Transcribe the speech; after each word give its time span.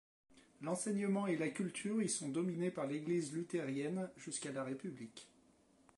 L'enseignement 0.61 1.27
et 1.27 1.35
la 1.35 1.49
culture 1.49 2.01
y 2.01 2.09
sont 2.09 2.29
dominés 2.29 2.71
par 2.71 2.87
l'Église 2.87 3.33
luthérienne 3.33 4.09
jusqu'à 4.17 4.51
la 4.51 4.63
République. 4.63 5.27